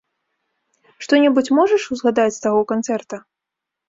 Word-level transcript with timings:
Што-небудзь 1.03 1.51
можаш 1.57 1.83
узгадаць 1.97 2.33
з 2.39 2.39
таго 2.47 2.61
канцэрта? 2.73 3.21